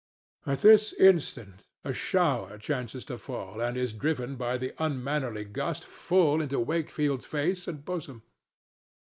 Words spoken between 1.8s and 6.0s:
a shower chances to fall, and is driven by the unmannerly gust